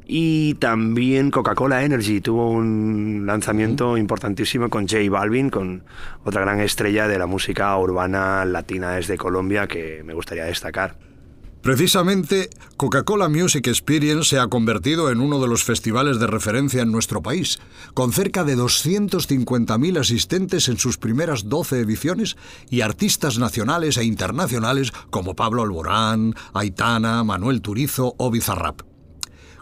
Y 0.04 0.54
también 0.54 1.30
Coca-Cola 1.30 1.84
Energy 1.84 2.20
tuvo 2.20 2.50
un 2.50 3.24
lanzamiento 3.24 3.96
importantísimo 3.96 4.68
con 4.68 4.86
J 4.86 5.08
Balvin, 5.08 5.48
con 5.48 5.84
otra 6.24 6.42
gran 6.42 6.60
estrella 6.60 7.08
de 7.08 7.18
la 7.18 7.26
música 7.26 7.76
urbana 7.78 8.44
latina 8.44 8.92
desde 8.92 9.16
Colombia 9.16 9.66
que 9.66 10.02
me 10.04 10.12
gustaría 10.12 10.44
destacar. 10.44 11.11
Precisamente, 11.62 12.50
Coca-Cola 12.76 13.28
Music 13.28 13.68
Experience 13.68 14.30
se 14.30 14.40
ha 14.40 14.48
convertido 14.48 15.12
en 15.12 15.20
uno 15.20 15.40
de 15.40 15.46
los 15.46 15.62
festivales 15.62 16.18
de 16.18 16.26
referencia 16.26 16.82
en 16.82 16.90
nuestro 16.90 17.22
país, 17.22 17.60
con 17.94 18.12
cerca 18.12 18.42
de 18.42 18.56
250.000 18.56 20.00
asistentes 20.00 20.68
en 20.68 20.76
sus 20.76 20.98
primeras 20.98 21.48
12 21.48 21.78
ediciones 21.78 22.36
y 22.68 22.80
artistas 22.80 23.38
nacionales 23.38 23.96
e 23.96 24.02
internacionales 24.02 24.90
como 25.10 25.36
Pablo 25.36 25.62
Alborán, 25.62 26.34
Aitana, 26.52 27.22
Manuel 27.22 27.62
Turizo 27.62 28.16
o 28.18 28.32
Bizarrap. 28.32 28.80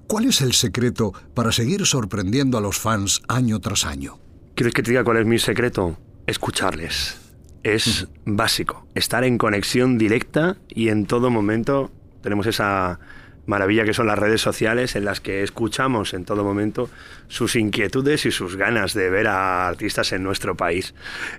¿Cuál 0.06 0.24
es 0.24 0.40
el 0.40 0.54
secreto 0.54 1.12
para 1.34 1.52
seguir 1.52 1.84
sorprendiendo 1.84 2.56
a 2.56 2.62
los 2.62 2.78
fans 2.78 3.20
año 3.28 3.60
tras 3.60 3.84
año? 3.84 4.18
¿Quieres 4.54 4.72
que 4.72 4.82
te 4.82 4.92
diga 4.92 5.04
cuál 5.04 5.18
es 5.18 5.26
mi 5.26 5.38
secreto? 5.38 5.98
Escucharles 6.26 7.29
es 7.62 8.08
básico. 8.24 8.86
Estar 8.94 9.24
en 9.24 9.38
conexión 9.38 9.98
directa 9.98 10.56
y 10.68 10.88
en 10.88 11.06
todo 11.06 11.30
momento 11.30 11.90
tenemos 12.22 12.46
esa 12.46 13.00
maravilla 13.46 13.84
que 13.84 13.94
son 13.94 14.06
las 14.06 14.18
redes 14.18 14.40
sociales 14.40 14.96
en 14.96 15.04
las 15.04 15.20
que 15.20 15.42
escuchamos 15.42 16.14
en 16.14 16.24
todo 16.24 16.44
momento 16.44 16.90
sus 17.28 17.54
inquietudes 17.56 18.26
y 18.26 18.32
sus 18.32 18.56
ganas 18.56 18.92
de 18.92 19.08
ver 19.08 19.28
a 19.28 19.68
artistas 19.68 20.12
en 20.12 20.22
nuestro 20.22 20.56
país. 20.56 20.94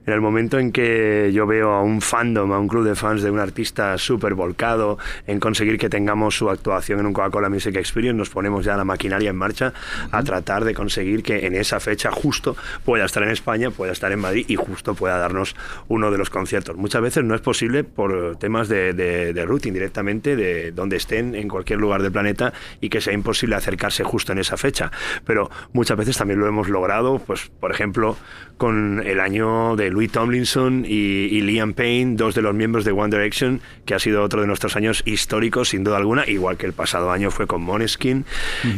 En 0.05 0.13
el 0.13 0.21
momento 0.21 0.57
en 0.57 0.71
que 0.71 1.31
yo 1.33 1.45
veo 1.45 1.71
a 1.73 1.81
un 1.81 2.01
fandom, 2.01 2.51
a 2.53 2.59
un 2.59 2.67
club 2.67 2.85
de 2.85 2.95
fans 2.95 3.21
de 3.21 3.29
un 3.29 3.39
artista 3.39 3.97
súper 3.97 4.33
volcado 4.33 4.97
en 5.27 5.39
conseguir 5.39 5.77
que 5.77 5.89
tengamos 5.89 6.37
su 6.37 6.49
actuación 6.49 6.99
en 7.01 7.07
un 7.07 7.13
Coca-Cola 7.13 7.49
Music 7.49 7.75
Experience, 7.75 8.17
nos 8.17 8.29
ponemos 8.29 8.63
ya 8.63 8.77
la 8.77 8.85
maquinaria 8.85 9.29
en 9.29 9.35
marcha 9.35 9.73
a 10.11 10.23
tratar 10.23 10.63
de 10.63 10.73
conseguir 10.73 11.23
que 11.23 11.45
en 11.45 11.55
esa 11.55 11.79
fecha 11.81 12.09
justo 12.09 12.55
pueda 12.85 13.03
estar 13.05 13.23
en 13.23 13.29
España, 13.29 13.69
pueda 13.69 13.91
estar 13.91 14.11
en 14.13 14.19
Madrid 14.19 14.45
y 14.47 14.55
justo 14.55 14.95
pueda 14.95 15.17
darnos 15.17 15.55
uno 15.89 16.09
de 16.09 16.17
los 16.17 16.29
conciertos. 16.29 16.77
Muchas 16.77 17.01
veces 17.01 17.25
no 17.25 17.35
es 17.35 17.41
posible 17.41 17.83
por 17.83 18.37
temas 18.37 18.69
de, 18.69 18.93
de, 18.93 19.33
de 19.33 19.45
routing 19.45 19.73
directamente, 19.73 20.37
de 20.37 20.71
donde 20.71 20.95
estén 20.95 21.35
en 21.35 21.49
cualquier 21.49 21.79
lugar 21.79 21.90
del 21.99 22.11
planeta 22.11 22.53
y 22.79 22.89
que 22.89 23.01
sea 23.01 23.13
imposible 23.13 23.55
acercarse 23.55 24.03
justo 24.03 24.31
en 24.31 24.39
esa 24.39 24.57
fecha. 24.57 24.91
Pero 25.25 25.49
muchas 25.73 25.97
veces 25.97 26.17
también 26.17 26.39
lo 26.39 26.47
hemos 26.47 26.69
logrado, 26.69 27.19
pues 27.19 27.51
por 27.59 27.71
ejemplo, 27.71 28.17
con 28.61 29.01
el 29.07 29.19
año 29.19 29.75
de 29.75 29.89
Louis 29.89 30.11
Tomlinson 30.11 30.85
y, 30.87 31.41
Liam 31.41 31.73
Payne, 31.73 32.15
dos 32.15 32.35
de 32.35 32.43
los 32.43 32.53
miembros 32.53 32.85
de 32.85 32.91
One 32.91 33.09
Direction, 33.09 33.59
que 33.85 33.95
ha 33.95 33.99
sido 33.99 34.21
otro 34.21 34.41
de 34.41 34.45
nuestros 34.45 34.75
años 34.75 35.01
históricos, 35.05 35.69
sin 35.69 35.83
duda 35.83 35.97
alguna, 35.97 36.27
igual 36.27 36.57
que 36.57 36.67
el 36.67 36.73
pasado 36.73 37.11
año 37.11 37.31
fue 37.31 37.47
con 37.47 37.63
Moneskin. 37.63 38.23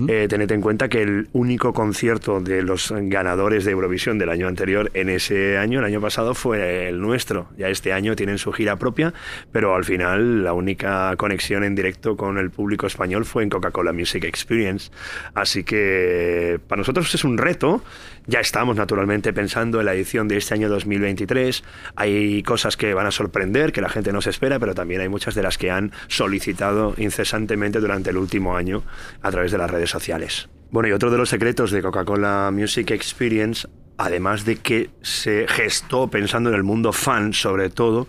Eh, 0.07 0.27
tened 0.29 0.49
en 0.51 0.61
cuenta 0.61 0.87
que 0.87 1.01
el 1.01 1.27
único 1.33 1.73
concierto 1.73 2.39
de 2.39 2.61
los 2.61 2.93
ganadores 2.95 3.65
de 3.65 3.71
Eurovisión 3.71 4.17
del 4.17 4.29
año 4.29 4.47
anterior 4.47 4.89
en 4.93 5.09
ese 5.09 5.57
año, 5.57 5.79
el 5.79 5.85
año 5.85 5.99
pasado, 5.99 6.33
fue 6.33 6.87
el 6.87 7.01
nuestro. 7.01 7.47
Ya 7.57 7.67
este 7.67 7.91
año 7.91 8.15
tienen 8.15 8.37
su 8.37 8.53
gira 8.53 8.77
propia, 8.77 9.13
pero 9.51 9.75
al 9.75 9.83
final 9.83 10.45
la 10.45 10.53
única 10.53 11.13
conexión 11.17 11.65
en 11.65 11.75
directo 11.75 12.15
con 12.15 12.37
el 12.37 12.51
público 12.51 12.87
español 12.87 13.02
fue 13.23 13.43
en 13.43 13.49
Coca-Cola 13.49 13.93
Music 13.93 14.23
Experience. 14.23 14.91
Así 15.33 15.63
que 15.63 16.59
para 16.67 16.79
nosotros 16.79 17.13
es 17.13 17.23
un 17.23 17.37
reto. 17.37 17.83
Ya 18.25 18.39
estamos 18.39 18.75
naturalmente 18.75 19.33
pensando 19.33 19.79
en 19.79 19.85
la 19.85 19.93
edición 19.93 20.27
de 20.27 20.37
este 20.37 20.53
año 20.53 20.69
2023. 20.69 21.63
Hay 21.95 22.43
cosas 22.43 22.77
que 22.77 22.93
van 22.93 23.05
a 23.05 23.11
sorprender, 23.11 23.71
que 23.71 23.81
la 23.81 23.89
gente 23.89 24.11
no 24.13 24.21
se 24.21 24.29
espera, 24.29 24.59
pero 24.59 24.73
también 24.73 25.01
hay 25.01 25.09
muchas 25.09 25.35
de 25.35 25.43
las 25.43 25.57
que 25.57 25.71
han 25.71 25.91
solicitado 26.07 26.93
incesantemente 26.97 27.79
durante 27.79 28.09
el 28.09 28.17
último 28.17 28.55
año 28.55 28.83
a 29.21 29.31
través 29.31 29.51
de 29.51 29.57
las 29.57 29.69
redes 29.69 29.89
sociales. 29.89 30.49
Bueno, 30.71 30.89
y 30.89 30.91
otro 30.91 31.11
de 31.11 31.17
los 31.17 31.29
secretos 31.29 31.71
de 31.71 31.81
Coca-Cola 31.81 32.49
Music 32.51 32.91
Experience 32.91 33.67
además 33.97 34.45
de 34.45 34.57
que 34.57 34.89
se 35.01 35.47
gestó 35.47 36.07
pensando 36.07 36.49
en 36.49 36.55
el 36.55 36.63
mundo 36.63 36.93
fan 36.93 37.33
sobre 37.33 37.69
todo, 37.69 38.07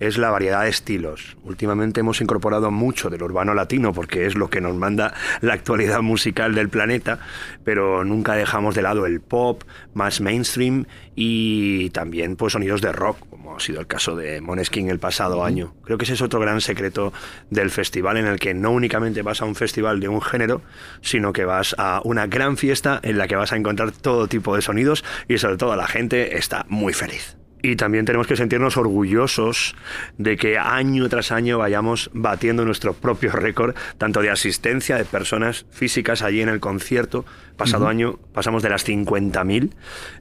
es 0.00 0.18
la 0.18 0.30
variedad 0.30 0.62
de 0.62 0.70
estilos. 0.70 1.36
Últimamente 1.44 2.00
hemos 2.00 2.20
incorporado 2.20 2.70
mucho 2.70 3.10
del 3.10 3.22
urbano 3.22 3.54
latino 3.54 3.92
porque 3.92 4.26
es 4.26 4.34
lo 4.34 4.50
que 4.50 4.60
nos 4.60 4.74
manda 4.74 5.14
la 5.40 5.54
actualidad 5.54 6.02
musical 6.02 6.54
del 6.54 6.68
planeta, 6.68 7.18
pero 7.64 8.04
nunca 8.04 8.34
dejamos 8.34 8.74
de 8.74 8.82
lado 8.82 9.06
el 9.06 9.20
pop 9.20 9.62
más 9.94 10.20
mainstream 10.20 10.86
y 11.14 11.90
también 11.90 12.36
pues 12.36 12.52
sonidos 12.52 12.80
de 12.80 12.92
rock, 12.92 13.18
como 13.30 13.56
ha 13.56 13.60
sido 13.60 13.80
el 13.80 13.86
caso 13.86 14.16
de 14.16 14.40
Moneskin 14.40 14.88
el 14.88 14.98
pasado 14.98 15.44
año. 15.44 15.74
Creo 15.84 15.98
que 15.98 16.04
ese 16.04 16.14
es 16.14 16.22
otro 16.22 16.40
gran 16.40 16.60
secreto 16.60 17.12
del 17.50 17.70
festival 17.70 18.16
en 18.16 18.26
el 18.26 18.38
que 18.38 18.54
no 18.54 18.72
únicamente 18.72 19.22
vas 19.22 19.42
a 19.42 19.44
un 19.44 19.54
festival 19.54 20.00
de 20.00 20.08
un 20.08 20.20
género, 20.20 20.62
sino 21.00 21.32
que 21.32 21.44
vas 21.44 21.74
a 21.78 22.00
una 22.04 22.26
gran 22.26 22.56
fiesta 22.56 23.00
en 23.02 23.18
la 23.18 23.28
que 23.28 23.36
vas 23.36 23.52
a 23.52 23.56
encontrar 23.56 23.92
todo 23.92 24.26
tipo 24.26 24.54
de 24.56 24.62
sonidos 24.62 25.04
y 25.28 25.38
sobre 25.38 25.56
todo 25.56 25.76
la 25.76 25.86
gente 25.86 26.36
está 26.36 26.66
muy 26.68 26.92
feliz 26.92 27.36
y 27.64 27.76
también 27.76 28.04
tenemos 28.04 28.26
que 28.26 28.36
sentirnos 28.36 28.76
orgullosos 28.76 29.74
de 30.18 30.36
que 30.36 30.58
año 30.58 31.08
tras 31.08 31.32
año 31.32 31.56
vayamos 31.56 32.10
batiendo 32.12 32.66
nuestro 32.66 32.92
propio 32.92 33.32
récord, 33.32 33.74
tanto 33.96 34.20
de 34.20 34.28
asistencia 34.28 34.96
de 34.98 35.06
personas 35.06 35.64
físicas 35.70 36.20
allí 36.20 36.42
en 36.42 36.50
el 36.50 36.60
concierto. 36.60 37.24
Pasado 37.56 37.88
año 37.88 38.18
pasamos 38.34 38.62
de 38.62 38.68
las 38.68 38.86
50.000 38.86 39.70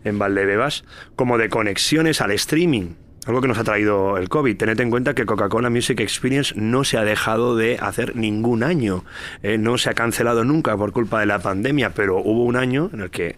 en 0.06 0.20
Valdebebas, 0.20 0.86
como 1.18 1.38
de 1.38 1.50
conexiones 1.50 2.22
al 2.22 2.32
streaming. 2.32 2.94
Algo 3.26 3.42
que 3.42 3.50
nos 3.50 3.58
ha 3.58 3.66
traído 3.66 4.18
el 4.18 4.30
COVID. 4.30 4.56
Tened 4.56 4.80
en 4.80 4.90
cuenta 4.90 5.14
que 5.14 5.26
Coca-Cola 5.26 5.70
Music 5.70 6.00
Experience 6.00 6.54
no 6.56 6.86
se 6.86 6.98
ha 6.98 7.04
dejado 7.04 7.58
de 7.58 7.78
hacer 7.78 8.16
ningún 8.16 8.64
año. 8.64 9.04
Eh, 9.42 9.58
no 9.58 9.78
se 9.78 9.90
ha 9.90 9.94
cancelado 9.94 10.46
nunca 10.46 10.78
por 10.78 10.94
culpa 10.94 11.20
de 11.20 11.26
la 11.26 11.40
pandemia, 11.40 11.90
pero 11.90 12.20
hubo 12.20 12.46
un 12.46 12.56
año 12.56 12.90
en 12.94 13.02
el 13.02 13.10
que 13.10 13.36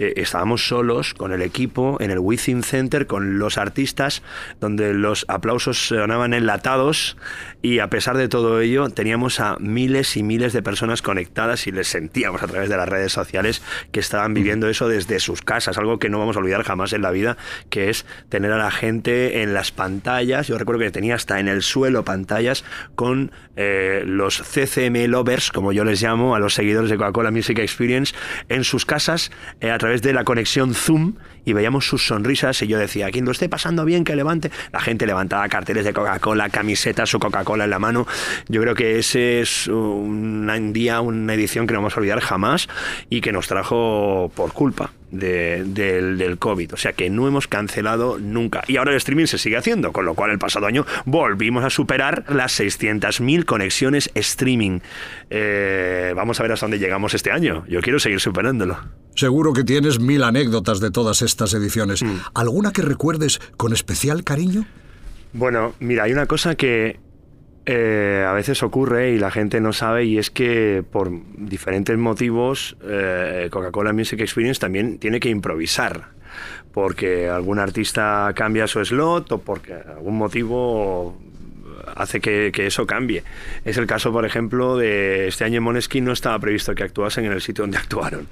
eh, 0.00 0.14
estábamos 0.16 0.66
solos 0.66 1.12
con 1.12 1.30
el 1.30 1.42
equipo 1.42 1.98
en 2.00 2.10
el 2.10 2.18
Within 2.18 2.62
Center, 2.62 3.06
con 3.06 3.38
los 3.38 3.58
artistas, 3.58 4.22
donde 4.58 4.94
los 4.94 5.26
aplausos 5.28 5.88
sonaban 5.88 6.32
enlatados 6.32 7.18
y 7.60 7.80
a 7.80 7.90
pesar 7.90 8.16
de 8.16 8.26
todo 8.28 8.62
ello 8.62 8.88
teníamos 8.88 9.40
a 9.40 9.56
miles 9.60 10.16
y 10.16 10.22
miles 10.22 10.54
de 10.54 10.62
personas 10.62 11.02
conectadas 11.02 11.66
y 11.66 11.70
les 11.70 11.88
sentíamos 11.88 12.42
a 12.42 12.46
través 12.46 12.70
de 12.70 12.78
las 12.78 12.88
redes 12.88 13.12
sociales 13.12 13.62
que 13.92 14.00
estaban 14.00 14.32
viviendo 14.32 14.70
eso 14.70 14.88
desde 14.88 15.20
sus 15.20 15.42
casas, 15.42 15.76
algo 15.76 15.98
que 15.98 16.08
no 16.08 16.18
vamos 16.18 16.34
a 16.34 16.38
olvidar 16.38 16.62
jamás 16.62 16.94
en 16.94 17.02
la 17.02 17.10
vida, 17.10 17.36
que 17.68 17.90
es 17.90 18.06
tener 18.30 18.52
a 18.52 18.56
la 18.56 18.70
gente 18.70 19.42
en 19.42 19.52
las 19.52 19.70
pantallas. 19.70 20.48
Yo 20.48 20.56
recuerdo 20.56 20.80
que 20.80 20.90
tenía 20.90 21.14
hasta 21.14 21.40
en 21.40 21.48
el 21.48 21.60
suelo 21.60 22.06
pantallas 22.06 22.64
con 22.94 23.32
eh, 23.56 24.02
los 24.06 24.38
CCM 24.38 25.08
lovers, 25.08 25.52
como 25.52 25.72
yo 25.72 25.84
les 25.84 26.00
llamo, 26.00 26.34
a 26.34 26.38
los 26.38 26.54
seguidores 26.54 26.88
de 26.88 26.96
Coca-Cola 26.96 27.30
Music 27.30 27.58
Experience, 27.58 28.14
en 28.48 28.64
sus 28.64 28.86
casas 28.86 29.30
eh, 29.60 29.70
a 29.70 29.76
través 29.76 29.89
de 29.98 30.12
la 30.12 30.22
conexión 30.22 30.72
Zoom 30.72 31.14
y 31.44 31.52
veíamos 31.52 31.86
sus 31.86 32.06
sonrisas 32.06 32.62
y 32.62 32.68
yo 32.68 32.78
decía, 32.78 33.10
quien 33.10 33.24
lo 33.24 33.32
esté 33.32 33.48
pasando 33.48 33.84
bien, 33.84 34.04
que 34.04 34.14
levante. 34.14 34.52
La 34.72 34.80
gente 34.80 35.04
levantaba 35.04 35.48
carteles 35.48 35.84
de 35.84 35.92
Coca-Cola, 35.92 36.48
camisetas 36.48 37.10
su 37.10 37.18
Coca-Cola 37.18 37.64
en 37.64 37.70
la 37.70 37.80
mano. 37.80 38.06
Yo 38.48 38.60
creo 38.60 38.74
que 38.76 38.98
ese 39.00 39.40
es 39.40 39.66
un 39.66 40.72
día, 40.72 41.00
una 41.00 41.34
edición 41.34 41.66
que 41.66 41.74
no 41.74 41.80
vamos 41.80 41.96
a 41.96 42.00
olvidar 42.00 42.20
jamás 42.20 42.68
y 43.08 43.20
que 43.20 43.32
nos 43.32 43.48
trajo 43.48 44.30
por 44.36 44.52
culpa 44.52 44.92
del, 45.10 45.74
del, 45.74 46.38
COVID. 46.38 46.74
O 46.74 46.76
sea 46.76 46.92
que 46.92 47.10
no 47.10 47.26
hemos 47.26 47.46
cancelado 47.48 48.18
nunca. 48.18 48.62
Y 48.68 48.76
ahora 48.76 48.92
el 48.92 48.96
streaming 48.96 49.26
se 49.26 49.38
sigue 49.38 49.56
haciendo, 49.56 49.92
con 49.92 50.04
lo 50.04 50.14
cual 50.14 50.30
el 50.30 50.38
pasado 50.38 50.66
año 50.66 50.86
volvimos 51.04 51.64
a 51.64 51.70
superar 51.70 52.24
las 52.28 52.58
600.000 52.60 53.44
conexiones 53.44 54.10
streaming. 54.14 54.80
Eh, 55.30 56.12
vamos 56.14 56.40
a 56.40 56.42
ver 56.42 56.52
hasta 56.52 56.66
dónde 56.66 56.78
llegamos 56.78 57.14
este 57.14 57.30
año. 57.30 57.64
Yo 57.68 57.80
quiero 57.80 57.98
seguir 57.98 58.20
superándolo. 58.20 58.78
Seguro 59.14 59.52
que 59.52 59.64
tienes 59.64 60.00
mil 60.00 60.22
anécdotas 60.22 60.80
de 60.80 60.90
todas 60.90 61.22
estas 61.22 61.52
ediciones. 61.54 62.02
Mm. 62.02 62.18
¿Alguna 62.34 62.72
que 62.72 62.82
recuerdes 62.82 63.40
con 63.56 63.72
especial 63.72 64.24
cariño? 64.24 64.66
Bueno, 65.32 65.74
mira, 65.78 66.04
hay 66.04 66.12
una 66.12 66.26
cosa 66.26 66.54
que 66.54 66.98
eh, 67.66 68.24
a 68.26 68.32
veces 68.32 68.62
ocurre 68.62 69.10
y 69.10 69.18
la 69.18 69.30
gente 69.30 69.60
no 69.60 69.72
sabe 69.72 70.04
y 70.04 70.18
es 70.18 70.30
que 70.30 70.82
por 70.90 71.10
diferentes 71.36 71.96
motivos 71.98 72.76
eh, 72.82 73.48
Coca-Cola 73.50 73.92
Music 73.92 74.20
Experience 74.20 74.60
también 74.60 74.98
tiene 74.98 75.20
que 75.20 75.28
improvisar 75.28 76.08
porque 76.72 77.28
algún 77.28 77.58
artista 77.58 78.32
cambia 78.34 78.66
su 78.66 78.84
slot 78.84 79.32
o 79.32 79.38
porque 79.38 79.74
algún 79.74 80.16
motivo 80.16 81.18
hace 81.96 82.20
que, 82.20 82.50
eso 82.60 82.86
cambie. 82.86 83.22
Es 83.64 83.78
el 83.78 83.86
caso, 83.86 84.12
por 84.12 84.24
ejemplo, 84.24 84.76
de 84.76 85.28
este 85.28 85.44
año 85.44 85.58
en 85.58 85.62
Moneskin 85.62 86.04
no 86.04 86.12
estaba 86.12 86.38
previsto 86.38 86.74
que 86.74 86.82
actuasen 86.82 87.24
en 87.24 87.32
el 87.32 87.40
sitio 87.40 87.64
donde 87.64 87.78
actuaron, 87.90 88.26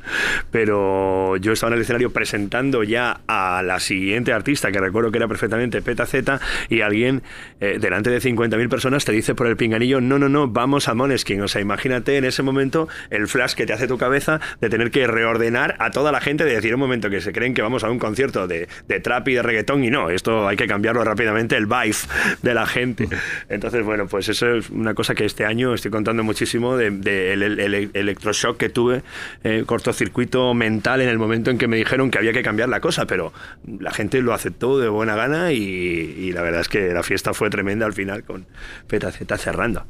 pero 0.50 1.36
yo 1.36 1.52
estaba 1.52 1.70
en 1.70 1.76
el 1.76 1.82
escenario 1.82 2.10
presentando 2.10 2.82
ya 2.82 3.20
a 3.26 3.62
la 3.62 3.80
siguiente 3.80 4.32
artista, 4.32 4.70
que 4.70 4.80
recuerdo 4.80 5.10
que 5.10 5.18
era 5.18 5.28
perfectamente 5.28 5.82
Peta 5.82 6.06
Z, 6.06 6.40
y 6.68 6.82
alguien 6.82 7.22
eh, 7.60 7.78
delante 7.80 8.10
de 8.10 8.20
50.000 8.20 8.68
personas 8.68 9.04
te 9.04 9.12
dice 9.12 9.34
por 9.34 9.46
el 9.46 9.56
pinganillo, 9.56 10.00
no, 10.00 10.18
no, 10.18 10.28
no, 10.28 10.48
vamos 10.48 10.88
a 10.88 10.94
Moneskin. 10.94 11.40
O 11.42 11.48
sea, 11.48 11.60
imagínate 11.60 12.16
en 12.16 12.24
ese 12.24 12.42
momento 12.42 12.88
el 13.10 13.28
flash 13.28 13.54
que 13.54 13.66
te 13.66 13.72
hace 13.72 13.86
tu 13.86 13.98
cabeza 13.98 14.40
de 14.60 14.68
tener 14.68 14.90
que 14.90 15.06
reordenar 15.06 15.76
a 15.78 15.90
toda 15.90 16.12
la 16.12 16.20
gente, 16.20 16.44
de 16.44 16.54
decir 16.54 16.74
un 16.74 16.80
momento 16.80 17.10
que 17.10 17.20
se 17.20 17.32
creen 17.32 17.54
que 17.54 17.62
vamos 17.62 17.84
a 17.84 17.90
un 17.90 17.98
concierto 17.98 18.46
de, 18.46 18.68
de 18.86 19.00
trap 19.00 19.28
y 19.28 19.34
de 19.34 19.42
reggaetón 19.42 19.84
y 19.84 19.90
no, 19.90 20.10
esto 20.10 20.46
hay 20.46 20.56
que 20.56 20.66
cambiarlo 20.66 21.04
rápidamente, 21.04 21.56
el 21.56 21.66
vibe 21.66 21.96
de 22.42 22.54
la 22.54 22.66
gente. 22.66 23.08
Entonces, 23.48 23.84
bueno, 23.84 24.06
pues 24.06 24.28
eso 24.28 24.54
es 24.54 24.70
una 24.70 24.94
cosa 24.94 25.14
que 25.14 25.24
este 25.24 25.44
año 25.44 25.74
estoy 25.74 25.90
contando 25.90 26.24
muchísimo 26.24 26.76
del 26.76 27.00
de, 27.00 27.32
el, 27.32 27.90
electroshock 27.94 28.56
que 28.56 28.68
tuve, 28.68 29.02
eh, 29.44 29.64
cortocircuito 29.66 30.54
mental 30.54 31.00
en 31.00 31.08
el 31.08 31.18
momento 31.18 31.50
en 31.50 31.58
que 31.58 31.68
me 31.68 31.76
dijeron 31.76 32.10
que 32.10 32.18
había 32.18 32.32
que 32.32 32.42
cambiar 32.42 32.68
la 32.68 32.80
cosa, 32.80 33.06
pero 33.06 33.32
la 33.66 33.92
gente 33.92 34.20
lo 34.20 34.34
aceptó 34.34 34.78
de 34.78 34.88
buena 34.88 35.16
gana 35.16 35.52
y, 35.52 35.58
y 35.58 36.32
la 36.32 36.42
verdad 36.42 36.60
es 36.60 36.68
que 36.68 36.92
la 36.92 37.02
fiesta 37.02 37.34
fue 37.34 37.50
tremenda 37.50 37.86
al 37.86 37.92
final 37.92 38.24
con 38.24 38.46
Petaceta 38.86 39.38
cerrando. 39.38 39.84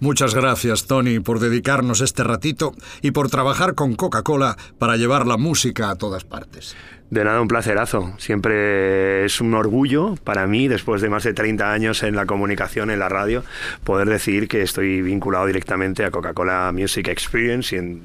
Muchas 0.00 0.32
gracias, 0.32 0.86
Tony, 0.86 1.18
por 1.18 1.40
dedicarnos 1.40 2.00
este 2.02 2.22
ratito 2.22 2.72
y 3.02 3.10
por 3.10 3.30
trabajar 3.30 3.74
con 3.74 3.96
Coca-Cola 3.96 4.56
para 4.78 4.96
llevar 4.96 5.26
la 5.26 5.36
música 5.36 5.90
a 5.90 5.96
todas 5.96 6.24
partes. 6.24 6.76
De 7.10 7.24
nada, 7.24 7.40
un 7.40 7.48
placerazo. 7.48 8.12
Siempre 8.18 9.24
es 9.24 9.40
un 9.40 9.54
orgullo 9.54 10.16
para 10.24 10.46
mí, 10.46 10.68
después 10.68 11.00
de 11.00 11.08
más 11.08 11.24
de 11.24 11.32
30 11.32 11.72
años 11.72 12.02
en 12.02 12.14
la 12.14 12.26
comunicación, 12.26 12.90
en 12.90 12.98
la 12.98 13.08
radio, 13.08 13.44
poder 13.82 14.08
decir 14.10 14.46
que 14.46 14.60
estoy 14.60 15.00
vinculado 15.00 15.46
directamente 15.46 16.04
a 16.04 16.10
Coca-Cola 16.10 16.70
Music 16.74 17.08
Experience 17.08 17.74
y 17.74 18.02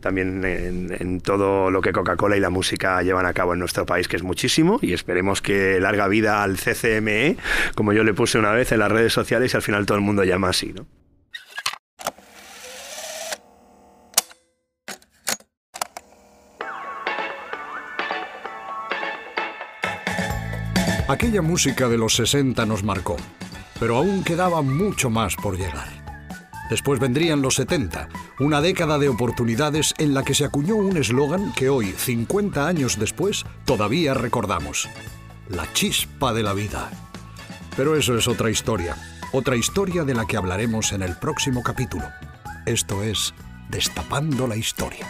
también 0.00 0.44
en, 0.44 0.94
en, 0.98 1.20
todo 1.22 1.70
lo 1.70 1.80
que 1.80 1.92
Coca-Cola 1.92 2.36
y 2.36 2.40
la 2.40 2.50
música 2.50 3.02
llevan 3.02 3.24
a 3.24 3.32
cabo 3.32 3.54
en 3.54 3.60
nuestro 3.60 3.86
país, 3.86 4.08
que 4.08 4.16
es 4.16 4.22
muchísimo, 4.22 4.78
y 4.82 4.92
esperemos 4.92 5.40
que 5.40 5.80
larga 5.80 6.06
vida 6.06 6.42
al 6.42 6.56
CCME, 6.56 7.38
como 7.74 7.94
yo 7.94 8.04
le 8.04 8.12
puse 8.12 8.38
una 8.38 8.52
vez 8.52 8.72
en 8.72 8.80
las 8.80 8.92
redes 8.92 9.14
sociales 9.14 9.54
y 9.54 9.56
al 9.56 9.62
final 9.62 9.86
todo 9.86 9.96
el 9.96 10.04
mundo 10.04 10.22
llama 10.24 10.50
así, 10.50 10.74
¿no? 10.74 10.86
Aquella 21.08 21.40
música 21.40 21.88
de 21.88 21.96
los 21.96 22.16
60 22.16 22.66
nos 22.66 22.84
marcó, 22.84 23.16
pero 23.80 23.96
aún 23.96 24.22
quedaba 24.22 24.60
mucho 24.60 25.08
más 25.08 25.36
por 25.36 25.56
llegar. 25.56 25.88
Después 26.68 27.00
vendrían 27.00 27.40
los 27.40 27.54
70, 27.54 28.10
una 28.40 28.60
década 28.60 28.98
de 28.98 29.08
oportunidades 29.08 29.94
en 29.96 30.12
la 30.12 30.22
que 30.22 30.34
se 30.34 30.44
acuñó 30.44 30.76
un 30.76 30.98
eslogan 30.98 31.54
que 31.54 31.70
hoy, 31.70 31.94
50 31.96 32.68
años 32.68 32.98
después, 32.98 33.46
todavía 33.64 34.12
recordamos. 34.12 34.86
La 35.48 35.72
chispa 35.72 36.34
de 36.34 36.42
la 36.42 36.52
vida. 36.52 36.90
Pero 37.74 37.96
eso 37.96 38.14
es 38.14 38.28
otra 38.28 38.50
historia, 38.50 38.94
otra 39.32 39.56
historia 39.56 40.04
de 40.04 40.12
la 40.12 40.26
que 40.26 40.36
hablaremos 40.36 40.92
en 40.92 41.00
el 41.00 41.16
próximo 41.16 41.62
capítulo. 41.62 42.04
Esto 42.66 43.02
es 43.02 43.32
Destapando 43.70 44.46
la 44.46 44.56
Historia. 44.56 45.06